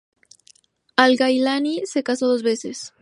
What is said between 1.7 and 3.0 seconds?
se casó dos veces.